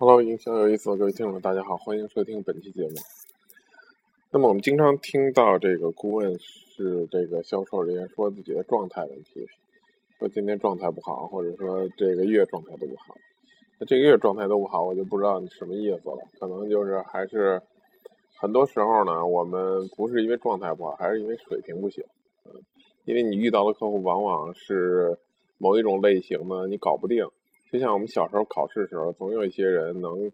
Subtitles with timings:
[0.00, 2.94] Hello，营销有意思，各位听众大家好，欢迎收听本期节目。
[4.30, 9.44] 那么我们经常听到这个顾问是这个销售人员说自己的状态问题，
[10.16, 13.16] 说今天状态不好，或者说这个月状态都不好。
[13.80, 16.18] 那这个月状态都不好，我就不知道你什么意思了。
[16.38, 17.60] 可能就是还是
[18.36, 22.04] 很多时候呢，我们不是因为状态不好，还是因为水平不行。
[22.44, 22.52] 嗯，
[23.04, 25.18] 因为你遇到的客户往往是
[25.58, 27.26] 某一种类型的，你搞不定。
[27.70, 30.30] 就像我们小时候考试时候，总有一些人能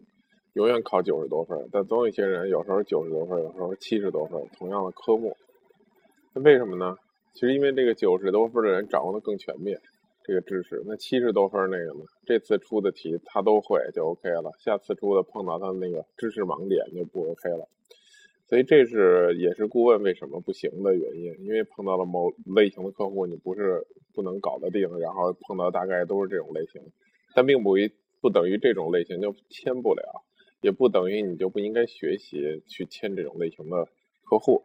[0.53, 5.35] 永远考九十多分，但总有一些人有时候九十多分，有时候七十多分，同样的科目。
[6.33, 6.95] 那为什么呢？
[7.33, 9.77] 其实因为这个九十多分的人掌握的更全面
[10.23, 17.67] 这个知识，那七十多分那个呢，这次出的题他都会就 OK 了，下次出的碰到他那个知识盲点就不 OK 了。
[18.47, 26.81] 所以这是也是顾问为什么不行的原因，因为碰到了某类型的客户，你不是不能搞得定，然后碰到大概都是这种类型。
[27.35, 30.23] 但并不于不等于这种类型就签不了，
[30.61, 33.85] 也不等于你就不应该学习去签这种类型的
[34.23, 34.63] 客户。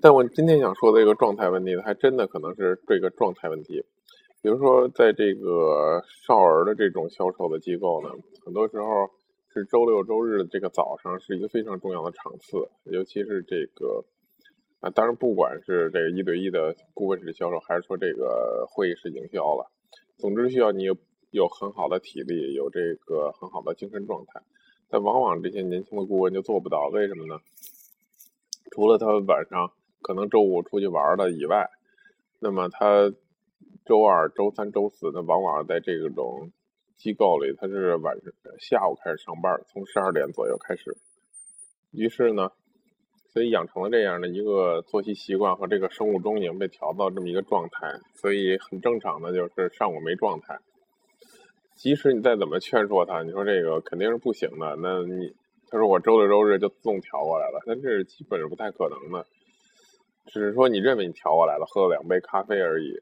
[0.00, 3.82] 但我今天想说的这个状态问题，还真的可能是这个状态问题。
[4.42, 8.10] 比如说，在这个少儿的这种销售的机构呢，
[8.44, 9.08] 很多时候
[9.52, 14.04] 是周六周日的这个早上是一个非常重要的场次，尤其是这个
[14.80, 19.72] 啊，当然不管是这个一对一的顾问式销售，还是说这个会议式营销了。
[20.18, 20.96] 总之需要你有
[21.30, 24.42] 有很好的体力，有这个很好的精神状态，
[24.88, 27.40] 但往往这些年轻的顾问就做不到，为什么呢？
[28.70, 29.72] 除了他晚上
[30.02, 31.70] 可能周五出去玩了以外，
[32.40, 33.12] 那么他
[33.84, 36.50] 周二、周三、周四，他往往在这种
[36.96, 40.96] 机构里，他是晚上下午开始上班，从十二点左右开始，
[41.90, 42.52] 于是呢。
[43.36, 50.58] 所以养成了这样的一个作息习惯和这个生物钟已经被调到这么一个状态，所以很正常的就是上午没状态。
[51.74, 54.74] 即使你再怎么劝说他，你说这个肯定是不行的。
[54.80, 55.34] 那你
[55.68, 59.26] 他说我周六周日就自动调过来了，但这是基本是不太可能的。
[60.28, 62.94] 只是说你认为你调过来了，喝了两杯咖啡而已。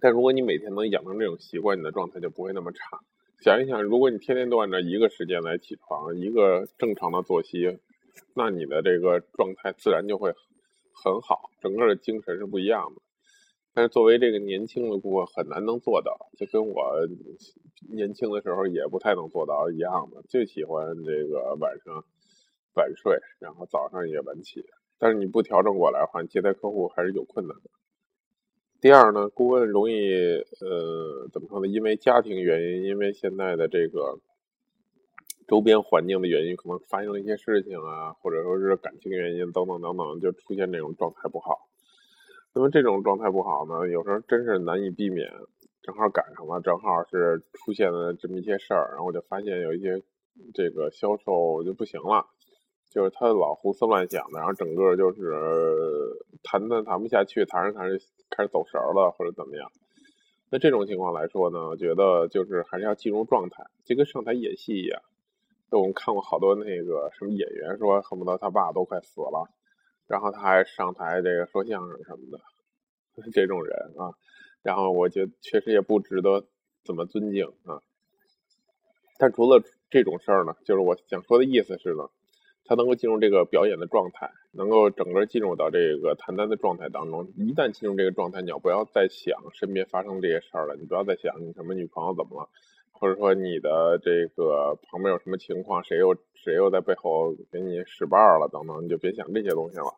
[0.00, 2.98] 但如果你每天能养成这种习惯，你的状态就不会那么差。
[3.44, 7.78] 想一想，如果你天天都按照一个时间来起床，一个正常的作息。
[8.34, 10.32] 那你的这个状态自然就会
[10.92, 13.02] 很好，整个的精神是不一样的。
[13.74, 16.94] 但是作为这个年轻的顾客，很难能做到，就跟我
[17.92, 20.22] 年轻的时候也不太能做到一样的。
[20.28, 22.04] 最喜欢这个晚上
[22.74, 24.64] 晚睡，然后早上也晚起。
[24.98, 27.70] 但是你不调整过来的话，接待客户还是有困难的。
[28.80, 30.12] 第二呢，顾问容易
[30.60, 31.68] 呃怎么说呢？
[31.68, 34.18] 因为家庭原因，因为现在的这个。
[35.48, 41.66] 周边环境的原因，可能发生了一些事情啊，或者说是感情原因等等等等，就出现这种状态不好。
[42.54, 45.28] 那么这种状态不好呢，有时候真是难以避免。
[45.80, 50.02] 正好赶上了，正好是出现了这么一些事儿，然后我就发现有一些
[50.52, 52.26] 这个销售就不行了，
[52.90, 55.32] 就是他老胡思乱想的，然后整个就是
[56.42, 57.96] 谈谈谈不下去，谈着谈着
[58.28, 59.70] 开始走神了，或者怎么样。
[60.50, 65.00] 那这种情况来说呢，我觉得就是还是要进入状态，就跟上台演戏一样。
[65.76, 69.48] 我们看过好多那个什么演员说恨不得他爸都快死了，
[70.06, 74.14] 然后他还上台这个说相声什么的，这种人啊，
[74.62, 76.46] 然后我觉得确实也不值得
[76.84, 77.82] 怎么尊敬啊。
[79.18, 82.08] 但除了这种事儿呢，就是我想说的意思是呢，
[82.64, 87.26] 他能够进入这个表演的状态，能够整个进入到这个谈单的状态当中。
[87.36, 90.76] 一旦进入这个状态，你要不要再想身边发生这些事儿了？
[90.76, 92.48] 你不要再想你什么女朋友怎么了。
[92.92, 99.94] 或者说你的这个旁边有什么情况，谁又谁又在背后给你使绊了等等，你就别想这些东西了。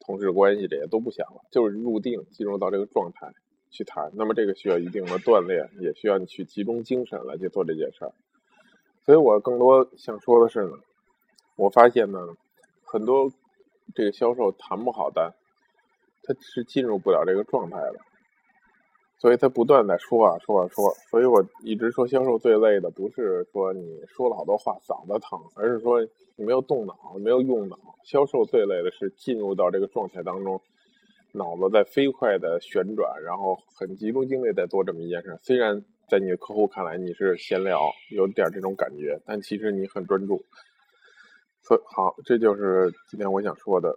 [0.00, 3.32] 同事关系这些都不想了，就是入定进入到这个状态
[3.70, 4.10] 去谈。
[4.14, 8.12] 那么这个需要一定的锻炼，也需要你去集中精神来去做这件事儿。
[9.04, 10.72] 所以我更多想说的是呢，
[11.56, 12.18] 我发现呢，
[12.84, 13.30] 很多
[13.94, 15.32] 这个销售谈不好单，
[16.22, 17.98] 他是进入不了这个状态的。
[19.20, 26.00] 所以他不断在说啊说啊说，所以我一直说销售最累的不是说你说了好多话嗓子疼，而是说
[26.36, 27.76] 你没有动脑，没有用脑。
[28.02, 30.58] 销售最累的是进入到这个状态当中，
[31.32, 35.38] 脑子在飞快的旋转，然后很集中精力在做这么一件事。
[35.42, 37.78] 虽然在你的客户看来你是闲聊，
[38.16, 40.42] 有点这种感觉，但其实你很专注。
[41.62, 43.94] 所好，这就是今天我想说的。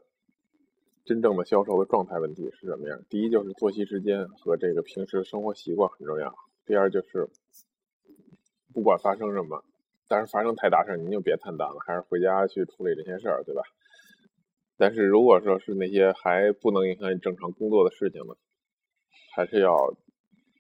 [1.06, 3.04] 真正的销售的状态问题是什么样？
[3.10, 6.34] 第一就是作息时间和这个平时的生活习惯很重要。
[6.66, 7.30] 第二就是
[8.74, 9.64] 不管发生什么，
[10.08, 13.62] 但是发生太大事儿，您就别谈单了，还是回家去处理这些事儿，对吧？
[14.78, 18.36] 但是如果说是那些还不能影响你正常工作的事情呢，
[19.36, 19.94] 还是要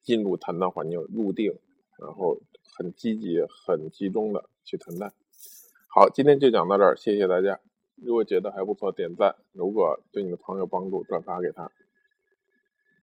[0.03, 1.53] 进入谈单环境，入定，
[1.97, 2.37] 然后
[2.77, 5.13] 很积极、很集中的去谈谈。
[5.87, 7.59] 好，今天就讲到这儿，谢谢大家。
[8.05, 11.71] 如果觉得还不错，点赞；如果对你的朋友帮助，转发给他。